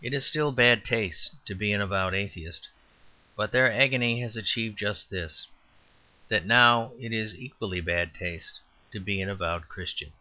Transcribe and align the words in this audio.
It 0.00 0.14
is 0.14 0.24
still 0.24 0.52
bad 0.52 0.84
taste 0.84 1.32
to 1.46 1.52
be 1.56 1.72
an 1.72 1.80
avowed 1.80 2.14
atheist. 2.14 2.68
But 3.34 3.50
their 3.50 3.72
agony 3.72 4.20
has 4.20 4.36
achieved 4.36 4.78
just 4.78 5.10
this 5.10 5.48
that 6.28 6.46
now 6.46 6.92
it 7.00 7.12
is 7.12 7.34
equally 7.34 7.80
bad 7.80 8.14
taste 8.14 8.60
to 8.92 9.00
be 9.00 9.20
an 9.20 9.28
avowed 9.28 9.68
Christian. 9.68 10.12